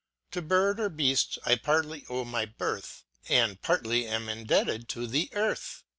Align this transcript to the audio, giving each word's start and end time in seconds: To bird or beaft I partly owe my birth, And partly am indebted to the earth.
To 0.31 0.41
bird 0.41 0.79
or 0.79 0.89
beaft 0.89 1.37
I 1.45 1.53
partly 1.57 2.05
owe 2.09 2.25
my 2.25 2.45
birth, 2.47 3.03
And 3.29 3.61
partly 3.61 4.07
am 4.07 4.29
indebted 4.29 4.89
to 4.89 5.05
the 5.05 5.29
earth. 5.33 5.83